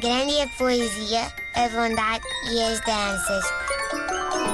Grande 0.00 0.32
é 0.38 0.44
a 0.44 0.48
poesia, 0.48 1.22
a 1.56 1.68
bondade 1.70 2.24
e 2.52 2.62
as 2.62 2.80
danças. 2.80 3.44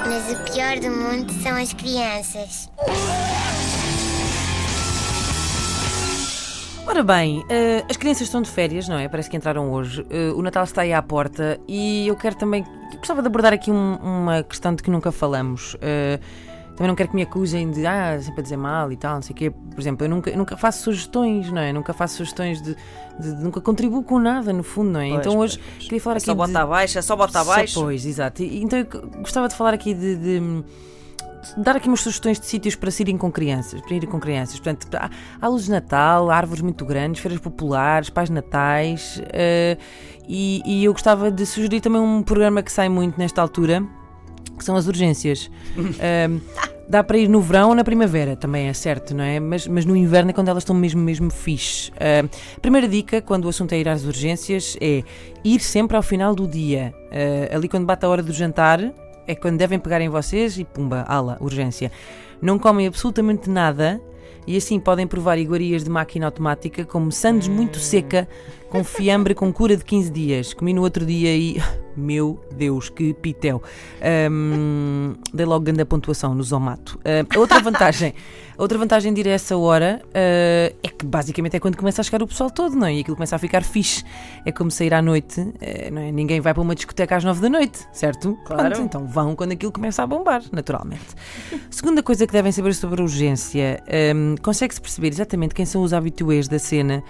Mas 0.07 0.33
o 0.33 0.53
pior 0.53 0.79
do 0.79 0.91
mundo 0.91 1.33
são 1.43 1.57
as 1.57 1.73
crianças. 1.75 2.71
Ora 6.87 7.03
bem, 7.03 7.45
eh, 7.49 7.83
as 7.91 7.97
crianças 7.97 8.23
estão 8.23 8.41
de 8.43 8.51
férias, 8.51 8.89
não 8.89 8.99
é? 8.99 9.09
Parece 9.09 9.29
que 9.29 9.37
entraram 9.37 9.71
hoje. 9.73 10.07
Eh, 10.11 10.31
o 10.35 10.43
Natal 10.43 10.65
está 10.65 10.83
aí 10.83 10.93
à 10.93 11.03
porta 11.03 11.59
e 11.69 12.07
eu 12.09 12.17
quero 12.17 12.37
também. 12.37 12.65
Gostava 12.99 13.21
de 13.21 13.27
abordar 13.29 13.53
aqui 13.53 13.71
um- 13.71 13.97
uma 13.97 14.43
questão 14.43 14.75
de 14.75 14.83
que 14.83 14.91
nunca 14.91 15.11
falamos. 15.11 15.77
Eh, 15.83 16.19
também 16.77 16.89
não 16.89 16.95
quero 16.95 17.09
que 17.11 17.17
me 17.17 17.23
acusem 17.23 17.71
de 17.71 17.87
ah, 17.87 18.19
sempre 18.21 18.41
a 18.41 18.43
dizer 18.43 18.57
mal 18.57 18.91
e 18.91 18.97
tal, 18.97 19.15
não 19.17 19.23
sei 19.23 19.33
o 19.33 19.37
quê. 19.37 19.51
Por 19.51 19.81
exemplo, 19.81 20.05
eu 20.05 20.11
nunca, 20.11 20.31
eu 20.31 20.37
nunca 20.39 20.57
faço 20.57 20.83
sugestões, 20.83 21.51
não 21.53 21.61
é? 21.63 21.73
Nunca 21.73 21.93
faço 21.93 22.17
sugestões 22.17 22.61
de, 22.61 22.75
de- 22.75 23.37
de- 23.37 23.43
nunca 23.45 23.61
contribuo 23.61 24.03
com 24.03 24.19
nada, 24.19 24.53
no 24.53 24.63
fundo, 24.63 24.91
não 24.91 25.01
é? 25.01 25.09
Pois, 25.11 25.21
então 25.27 25.39
hoje 25.39 25.59
pois, 25.59 25.85
queria 25.85 26.01
falar 26.01 26.17
É 26.17 26.19
aqui. 26.19 26.27
só 26.27 26.33
de- 26.33 26.39
bota 26.39 26.61
abaixo, 26.61 26.99
é 26.99 27.03
só 27.03 27.17
bota 27.17 27.41
abaixo. 27.41 27.81
Pois, 27.81 28.05
exato. 28.05 28.43
E- 28.43 28.63
Então 28.63 28.79
eu 28.79 28.87
gostava 29.21 29.47
de 29.49 29.55
falar 29.55 29.73
aqui 29.75 29.95
de, 29.95 30.17
de- 30.17 30.41
de 30.41 31.63
dar 31.63 31.77
aqui 31.77 31.87
umas 31.89 32.01
sugestões 32.01 32.41
de 32.41 32.47
sítios 32.47 32.75
para 32.75 32.91
se 32.91 33.03
irem 33.03 33.19
com 33.19 33.31
crianças, 33.31 33.81
para 33.83 33.95
irem 33.95 34.09
com 34.09 34.19
crianças. 34.19 34.59
Portanto, 34.59 34.89
há, 34.95 35.11
há 35.41 35.47
luzes 35.49 35.67
de 35.67 35.73
Natal, 35.73 36.31
árvores 36.31 36.63
muito 36.63 36.85
grandes, 36.87 37.21
feiras 37.21 37.39
populares, 37.41 38.09
pais 38.11 38.31
natais. 38.31 39.21
eh, 39.33 39.77
e, 40.27 40.63
e 40.65 40.85
eu 40.85 40.93
gostava 40.93 41.31
de 41.31 41.45
sugerir 41.45 41.81
também 41.83 42.01
um 42.01 42.23
programa 42.23 42.63
que 42.63 42.73
sai 42.73 42.89
muito 42.89 43.19
nesta 43.19 43.43
altura, 43.43 43.85
que 44.57 44.65
são 44.65 44.75
as 44.77 44.87
urgências. 44.87 45.51
Eh, 46.01 46.29
Dá 46.89 47.03
para 47.03 47.17
ir 47.17 47.29
no 47.29 47.41
verão 47.41 47.71
ou 47.71 47.75
na 47.75 47.83
primavera, 47.83 48.37
também 48.37 48.69
é 48.69 48.73
certo, 48.73 49.15
não 49.15 49.25
é? 49.25 49.41
Mas, 49.41 49.67
mas 49.67 49.85
no 49.85 49.97
inverno 49.97 50.31
é 50.31 50.33
quando 50.35 50.49
elas 50.49 50.63
estão 50.63 50.77
mesmo, 50.77 51.01
mesmo 51.01 51.31
fixe. 51.31 51.91
Uh, 51.93 52.29
primeira 52.61 52.87
dica, 52.87 53.23
quando 53.23 53.47
o 53.47 53.49
assunto 53.49 53.73
é 53.73 53.79
ir 53.79 53.89
às 53.89 54.05
urgências, 54.05 54.77
é 54.81 55.03
ir 55.43 55.61
sempre 55.61 55.97
ao 55.97 56.03
final 56.03 56.35
do 56.35 56.47
dia. 56.47 56.95
Uh, 57.07 57.57
ali 57.57 57.69
quando 57.69 57.87
bate 57.87 58.05
a 58.05 58.09
hora 58.09 58.23
do 58.23 58.33
jantar, 58.33 58.93
é 59.27 59.35
quando 59.35 59.57
devem 59.57 59.79
pegar 59.79 60.01
em 60.01 60.09
vocês 60.09 60.59
e 60.59 60.65
pumba, 60.65 61.05
ala, 61.09 61.39
urgência. 61.41 61.91
Não 62.41 62.59
comem 62.59 62.87
absolutamente 62.87 63.49
nada 63.49 64.01
e 64.47 64.57
assim 64.57 64.79
podem 64.79 65.07
provar 65.07 65.39
iguarias 65.39 65.83
de 65.83 65.91
máquina 65.91 66.27
automática 66.27 66.85
como 66.85 67.11
sandes 67.11 67.49
muito 67.49 67.79
seca, 67.79 68.29
com 68.75 68.83
fiambre 68.83 69.37
com 69.37 69.53
cura 69.53 69.77
de 69.77 69.85
15 69.85 70.11
dias. 70.11 70.53
Comi 70.53 70.75
no 70.75 70.83
outro 70.83 71.07
dia 71.07 71.35
e. 71.37 71.63
Meu 71.97 72.45
Deus, 72.57 72.89
que 72.89 73.15
pitel. 73.15 73.63
Um, 74.29 75.15
dei 75.33 75.47
logo 75.47 75.65
grande 75.65 75.85
pontuação 75.85 76.35
no 76.35 76.43
Zomato. 76.43 76.99
Uh, 76.99 77.39
outra 77.39 77.61
vantagem, 77.61 78.13
outra 78.59 78.77
vantagem 78.77 79.15
de 79.15 79.21
ir 79.21 79.29
a 79.29 79.31
essa 79.31 79.57
hora 79.57 80.03
uh, 80.07 80.77
é 80.83 80.89
que 80.89 81.07
basicamente 81.07 81.55
é 81.55 81.61
quando 81.61 81.77
começa 81.77 82.01
a 82.01 82.05
chegar 82.05 82.21
o 82.21 82.27
pessoal 82.27 82.51
todo, 82.51 82.75
não 82.75 82.89
é? 82.89 82.95
E 82.97 83.01
aquilo 83.03 83.15
começa 83.15 83.37
a 83.37 83.39
ficar 83.39 83.63
fixe. 83.63 84.03
É 84.45 84.51
como 84.51 84.73
sair 84.73 84.93
à 84.93 85.01
noite, 85.01 85.41
uh, 85.41 85.55
não 85.93 86.03
é? 86.03 86.11
Ninguém 86.11 86.41
vai 86.41 86.53
para 86.53 86.61
uma 86.65 86.75
discoteca 86.75 87.15
às 87.15 87.23
9 87.23 87.41
da 87.43 87.49
noite, 87.49 87.87
certo? 87.93 88.37
Claro. 88.45 88.75
Pronto, 88.75 88.81
então 88.83 89.07
vão 89.07 89.37
quando 89.37 89.53
aquilo 89.53 89.71
começa 89.71 90.03
a 90.03 90.07
bombar, 90.09 90.43
naturalmente. 90.51 91.15
Segunda 91.71 92.03
coisa 92.03 92.27
que 92.27 92.33
devem 92.33 92.51
saber 92.51 92.75
sobre 92.75 93.01
a 93.01 93.05
urgência: 93.05 93.81
um, 94.17 94.35
consegue-se 94.43 94.81
perceber 94.81 95.11
exatamente 95.11 95.55
quem 95.55 95.65
são 95.65 95.81
os 95.81 95.93
habituês 95.93 96.49
da 96.49 96.59
cena 96.59 97.05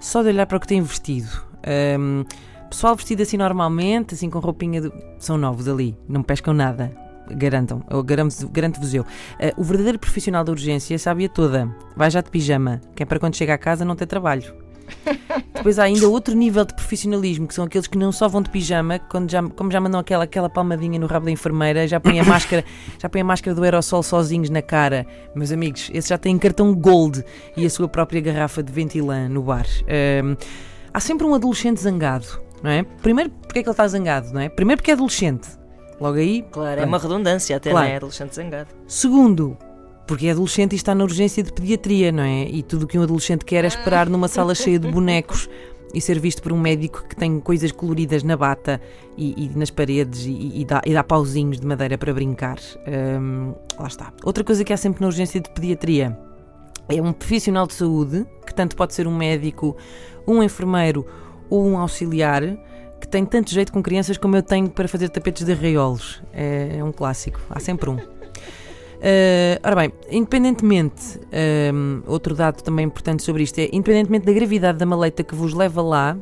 só 0.00 0.22
de 0.22 0.28
olhar 0.28 0.46
para 0.46 0.56
o 0.56 0.60
que 0.60 0.66
têm 0.66 0.82
vestido. 0.82 1.28
Um, 1.98 2.24
pessoal 2.70 2.94
vestido 2.94 3.22
assim 3.22 3.36
normalmente, 3.36 4.14
assim 4.14 4.30
com 4.30 4.38
roupinha. 4.38 4.82
São 5.18 5.36
novos 5.38 5.68
ali, 5.68 5.96
não 6.08 6.22
pescam 6.22 6.54
nada. 6.54 6.92
Garantam, 7.30 7.82
eu 7.90 8.02
garanto- 8.02 8.48
garanto-vos 8.48 8.94
eu. 8.94 9.02
Uh, 9.02 9.06
o 9.58 9.62
verdadeiro 9.64 9.98
profissional 9.98 10.42
da 10.44 10.52
urgência 10.52 10.98
sabe-a 10.98 11.28
toda. 11.28 11.68
Vai 11.96 12.10
já 12.10 12.20
de 12.20 12.30
pijama, 12.30 12.80
que 12.94 13.02
é 13.02 13.06
para 13.06 13.18
quando 13.18 13.34
chega 13.36 13.54
a 13.54 13.58
casa 13.58 13.84
não 13.84 13.94
ter 13.96 14.06
trabalho. 14.06 14.54
Depois 15.58 15.78
há 15.78 15.84
ainda 15.84 16.08
outro 16.08 16.34
nível 16.34 16.64
de 16.64 16.72
profissionalismo, 16.74 17.46
que 17.46 17.54
são 17.54 17.64
aqueles 17.64 17.86
que 17.86 17.98
não 17.98 18.10
só 18.12 18.28
vão 18.28 18.40
de 18.40 18.48
pijama, 18.48 18.98
quando 18.98 19.30
já, 19.30 19.42
como 19.42 19.70
já 19.70 19.80
mandam 19.80 20.00
aquela, 20.00 20.24
aquela 20.24 20.48
palmadinha 20.48 20.98
no 20.98 21.06
rabo 21.06 21.26
da 21.26 21.32
enfermeira, 21.32 21.86
já 21.86 21.98
põem 22.00 22.20
a 22.20 22.24
máscara, 22.24 22.64
já 22.98 23.08
põem 23.08 23.22
a 23.22 23.24
máscara 23.24 23.54
do 23.54 23.62
aerossol 23.64 24.02
sozinhos 24.02 24.50
na 24.50 24.62
cara. 24.62 25.06
Meus 25.34 25.50
amigos, 25.52 25.90
esses 25.92 26.08
já 26.08 26.16
têm 26.16 26.38
cartão 26.38 26.72
gold 26.74 27.24
e 27.56 27.66
a 27.66 27.70
sua 27.70 27.88
própria 27.88 28.20
garrafa 28.20 28.62
de 28.62 28.72
ventilã 28.72 29.28
no 29.28 29.42
bar. 29.42 29.66
Ahm, 29.88 30.36
há 30.94 31.00
sempre 31.00 31.26
um 31.26 31.34
adolescente 31.34 31.80
zangado, 31.80 32.26
não 32.62 32.70
é? 32.70 32.84
Primeiro, 33.02 33.30
porque 33.30 33.58
é 33.58 33.62
que 33.62 33.68
ele 33.68 33.72
está 33.72 33.86
zangado, 33.88 34.32
não 34.32 34.40
é? 34.40 34.48
Primeiro 34.48 34.80
porque 34.80 34.92
é 34.92 34.94
adolescente. 34.94 35.48
Logo 36.00 36.16
aí, 36.18 36.42
Claro, 36.52 36.70
é 36.70 36.74
Pronto. 36.76 36.88
uma 36.88 36.98
redundância 36.98 37.56
até, 37.56 37.70
Claro. 37.70 37.86
não 37.86 37.92
é? 37.92 37.96
Adolescente 37.96 38.34
zangado. 38.36 38.68
Segundo, 38.86 39.58
porque 40.08 40.26
é 40.26 40.30
adolescente 40.30 40.72
e 40.72 40.76
está 40.76 40.94
na 40.94 41.04
urgência 41.04 41.42
de 41.42 41.52
pediatria, 41.52 42.10
não 42.10 42.22
é? 42.22 42.44
E 42.44 42.62
tudo 42.62 42.84
o 42.84 42.86
que 42.86 42.98
um 42.98 43.02
adolescente 43.02 43.44
quer 43.44 43.62
é 43.64 43.68
esperar 43.68 44.08
numa 44.08 44.26
sala 44.26 44.54
cheia 44.54 44.78
de 44.78 44.88
bonecos 44.90 45.48
e 45.92 46.00
ser 46.00 46.18
visto 46.18 46.42
por 46.42 46.50
um 46.50 46.58
médico 46.58 47.04
que 47.06 47.14
tem 47.14 47.38
coisas 47.38 47.70
coloridas 47.70 48.22
na 48.22 48.36
bata 48.36 48.80
e, 49.16 49.44
e 49.44 49.50
nas 49.56 49.70
paredes 49.70 50.24
e, 50.24 50.60
e 50.60 50.64
dá, 50.64 50.80
e 50.84 50.94
dá 50.94 51.04
pauzinhos 51.04 51.60
de 51.60 51.66
madeira 51.66 51.98
para 51.98 52.12
brincar. 52.12 52.56
Hum, 53.20 53.54
lá 53.78 53.86
está. 53.86 54.12
Outra 54.24 54.42
coisa 54.42 54.64
que 54.64 54.72
há 54.72 54.78
sempre 54.78 55.02
na 55.02 55.06
urgência 55.06 55.40
de 55.40 55.50
pediatria 55.50 56.18
é 56.88 57.02
um 57.02 57.12
profissional 57.12 57.66
de 57.66 57.74
saúde, 57.74 58.26
que 58.46 58.54
tanto 58.54 58.74
pode 58.76 58.94
ser 58.94 59.06
um 59.06 59.14
médico, 59.14 59.76
um 60.26 60.42
enfermeiro 60.42 61.06
ou 61.50 61.66
um 61.66 61.76
auxiliar, 61.76 62.42
que 62.98 63.06
tem 63.06 63.26
tanto 63.26 63.50
jeito 63.50 63.70
com 63.72 63.82
crianças 63.82 64.16
como 64.16 64.36
eu 64.36 64.42
tenho 64.42 64.70
para 64.70 64.88
fazer 64.88 65.10
tapetes 65.10 65.44
de 65.44 65.52
arraiolos. 65.52 66.22
É, 66.32 66.78
é 66.78 66.84
um 66.84 66.92
clássico, 66.92 67.40
há 67.50 67.60
sempre 67.60 67.90
um. 67.90 68.17
Uh, 68.98 69.60
ora 69.62 69.76
bem, 69.76 69.92
independentemente, 70.10 71.20
um, 71.72 72.02
outro 72.06 72.34
dado 72.34 72.62
também 72.62 72.84
importante 72.84 73.22
sobre 73.22 73.44
isto 73.44 73.58
é, 73.58 73.68
independentemente 73.72 74.26
da 74.26 74.32
gravidade 74.32 74.78
da 74.78 74.86
maleta 74.86 75.22
que 75.22 75.36
vos 75.36 75.54
leva 75.54 75.80
lá, 75.80 76.18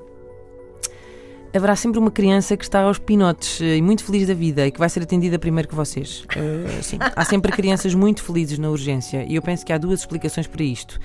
haverá 1.54 1.74
sempre 1.74 1.98
uma 1.98 2.10
criança 2.10 2.54
que 2.56 2.64
está 2.64 2.82
aos 2.82 2.98
pinotes 2.98 3.62
eh, 3.62 3.76
e 3.76 3.82
muito 3.82 4.04
feliz 4.04 4.28
da 4.28 4.34
vida 4.34 4.66
e 4.66 4.70
que 4.70 4.78
vai 4.78 4.90
ser 4.90 5.02
atendida 5.02 5.38
primeiro 5.38 5.68
que 5.68 5.74
vocês. 5.74 6.26
Uh, 6.36 6.82
sim, 6.82 6.98
há 7.00 7.24
sempre 7.24 7.50
crianças 7.50 7.94
muito 7.94 8.22
felizes 8.22 8.58
na 8.58 8.68
urgência 8.68 9.24
e 9.24 9.36
eu 9.36 9.42
penso 9.42 9.64
que 9.64 9.72
há 9.72 9.78
duas 9.78 10.00
explicações 10.00 10.46
para 10.46 10.62
isto. 10.62 11.00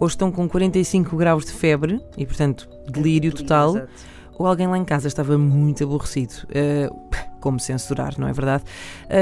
Ou 0.00 0.08
estão 0.08 0.32
com 0.32 0.48
45 0.48 1.16
graus 1.16 1.44
de 1.44 1.52
febre 1.52 2.00
e, 2.18 2.26
portanto, 2.26 2.68
delírio 2.90 3.32
total, 3.32 3.86
ou 4.36 4.46
alguém 4.46 4.66
lá 4.66 4.76
em 4.76 4.84
casa 4.84 5.08
estava 5.08 5.38
muito 5.38 5.84
aborrecido. 5.84 6.32
Uh, 6.50 6.94
como 7.40 7.60
censurar, 7.60 8.14
não 8.18 8.28
é 8.28 8.32
verdade? 8.32 8.64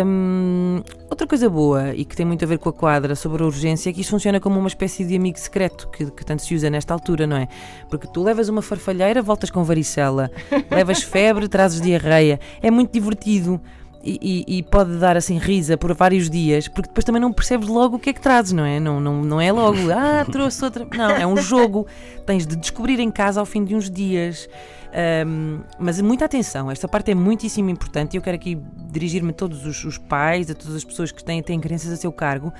Hum, 0.06 0.82
outra 1.10 1.26
coisa 1.26 1.48
boa 1.48 1.94
e 1.94 2.04
que 2.04 2.16
tem 2.16 2.24
muito 2.24 2.44
a 2.44 2.48
ver 2.48 2.58
com 2.58 2.68
a 2.68 2.72
quadra 2.72 3.14
sobre 3.14 3.42
a 3.42 3.46
urgência 3.46 3.90
é 3.90 3.92
que 3.92 4.00
isto 4.00 4.10
funciona 4.10 4.40
como 4.40 4.58
uma 4.58 4.68
espécie 4.68 5.04
de 5.04 5.16
amigo 5.16 5.38
secreto 5.38 5.88
que, 5.88 6.10
que 6.10 6.24
tanto 6.24 6.42
se 6.42 6.54
usa 6.54 6.70
nesta 6.70 6.94
altura, 6.94 7.26
não 7.26 7.36
é? 7.36 7.48
Porque 7.88 8.06
tu 8.06 8.22
levas 8.22 8.48
uma 8.48 8.62
farfalheira, 8.62 9.22
voltas 9.22 9.50
com 9.50 9.62
varicela, 9.64 10.30
levas 10.70 11.02
febre, 11.02 11.48
trazes 11.48 11.80
diarreia. 11.80 12.40
É 12.62 12.70
muito 12.70 12.92
divertido. 12.92 13.60
E, 14.06 14.44
e- 14.46 14.58
e 14.58 14.62
pode 14.62 14.98
dar 14.98 15.16
assim 15.16 15.38
risa 15.38 15.78
por 15.78 15.94
vários 15.94 16.28
dias, 16.28 16.68
porque 16.68 16.88
depois 16.88 17.04
também 17.04 17.22
não 17.22 17.32
percebes 17.32 17.68
logo 17.68 17.96
o 17.96 17.98
que 17.98 18.10
é 18.10 18.12
que 18.12 18.20
trazes, 18.20 18.52
não 18.52 18.62
é? 18.64 18.78
Não, 18.78 19.00
não, 19.00 19.22
não 19.24 19.40
é 19.40 19.50
logo, 19.50 19.78
ah, 19.90 20.26
trouxe 20.30 20.62
outra. 20.62 20.86
Não, 20.94 21.10
é 21.10 21.26
um 21.26 21.38
jogo. 21.38 21.86
Tens 22.26 22.46
de 22.46 22.54
descobrir 22.54 23.00
em 23.00 23.10
casa 23.10 23.40
ao 23.40 23.46
fim 23.46 23.64
de 23.64 23.74
uns 23.74 23.90
dias. 23.90 24.46
Ahm, 24.92 25.62
mas 25.78 26.00
muita 26.02 26.26
atenção, 26.26 26.70
esta 26.70 26.86
parte 26.86 27.10
é 27.10 27.14
muitíssimo 27.14 27.68
importante 27.70 28.14
e 28.14 28.16
eu 28.18 28.22
quero 28.22 28.36
aqui 28.36 28.56
dirigir-me 28.92 29.30
a 29.30 29.32
todos 29.32 29.64
os, 29.64 29.82
os 29.84 29.96
pais, 29.98 30.50
a 30.50 30.54
todas 30.54 30.76
as 30.76 30.84
pessoas 30.84 31.10
que 31.10 31.24
têm, 31.24 31.42
têm 31.42 31.58
crianças 31.58 31.90
a 31.90 31.96
seu 31.96 32.12
cargo. 32.12 32.52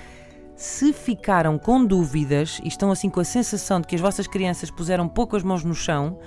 Se 0.57 0.93
ficaram 0.93 1.59
com 1.59 1.85
dúvidas 1.85 2.61
e 2.65 2.69
estão 2.69 2.91
assim 2.91 3.11
com 3.11 3.21
a 3.21 3.25
sensação 3.25 3.81
de 3.81 3.87
que 3.87 3.95
as 3.95 4.01
vossas 4.01 4.27
crianças 4.27 4.71
puseram 4.71 5.07
pouco 5.09 5.37
as 5.37 5.43
mãos 5.43 5.63
no 5.63 5.75
chão 5.75 6.19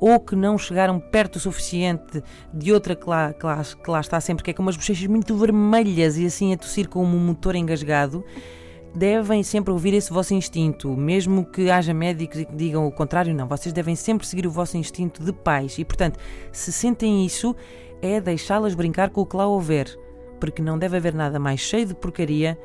ou 0.00 0.20
que 0.20 0.36
não 0.36 0.58
chegaram 0.58 0.98
perto 0.98 1.36
o 1.36 1.40
suficiente 1.40 2.22
de 2.52 2.72
outra 2.72 2.94
que 2.94 3.08
lá, 3.08 3.32
que 3.32 3.44
lá, 3.44 3.62
que 3.62 3.90
lá 3.90 4.00
está 4.00 4.20
sempre, 4.20 4.44
que 4.44 4.50
é 4.50 4.54
com 4.54 4.62
umas 4.62 4.76
bochechas 4.76 5.06
muito 5.06 5.36
vermelhas 5.36 6.18
e 6.18 6.26
assim 6.26 6.52
a 6.52 6.56
tossir 6.56 6.88
com 6.88 7.04
um 7.04 7.18
motor 7.18 7.54
engasgado, 7.54 8.24
devem 8.94 9.42
sempre 9.42 9.72
ouvir 9.72 9.92
esse 9.92 10.12
vosso 10.12 10.34
instinto, 10.34 10.96
mesmo 10.96 11.44
que 11.44 11.70
haja 11.70 11.92
médicos 11.92 12.44
que 12.44 12.54
digam 12.54 12.86
o 12.86 12.92
contrário, 12.92 13.34
não. 13.34 13.48
Vocês 13.48 13.72
devem 13.72 13.96
sempre 13.96 14.26
seguir 14.26 14.46
o 14.46 14.50
vosso 14.50 14.76
instinto 14.76 15.22
de 15.24 15.32
pais 15.32 15.78
e, 15.78 15.84
portanto, 15.84 16.18
se 16.52 16.72
sentem 16.72 17.26
isso, 17.26 17.56
é 18.00 18.20
deixá-las 18.20 18.74
brincar 18.74 19.10
com 19.10 19.22
o 19.22 19.26
que 19.26 19.36
lá 19.36 19.46
houver, 19.46 19.88
porque 20.38 20.62
não 20.62 20.78
deve 20.78 20.96
haver 20.96 21.14
nada 21.14 21.38
mais 21.38 21.60
cheio 21.60 21.86
de 21.86 21.94
porcaria 21.94 22.58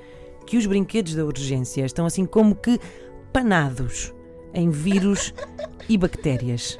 que 0.45 0.57
os 0.57 0.65
brinquedos 0.65 1.15
da 1.15 1.25
urgência. 1.25 1.85
Estão 1.85 2.05
assim 2.05 2.25
como 2.25 2.55
que 2.55 2.79
panados 3.33 4.13
em 4.53 4.69
vírus 4.69 5.33
e 5.87 5.97
bactérias. 5.97 6.79